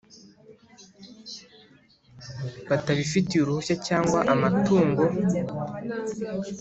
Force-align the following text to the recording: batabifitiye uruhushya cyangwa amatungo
batabifitiye 2.69 3.41
uruhushya 3.43 3.75
cyangwa 3.87 4.19
amatungo 4.33 5.03